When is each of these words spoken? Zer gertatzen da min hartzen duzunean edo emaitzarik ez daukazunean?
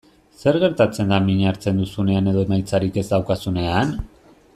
Zer 0.43 0.55
gertatzen 0.61 1.11
da 1.13 1.19
min 1.25 1.43
hartzen 1.51 1.81
duzunean 1.83 2.31
edo 2.31 2.45
emaitzarik 2.47 2.97
ez 3.03 3.05
daukazunean? 3.11 3.93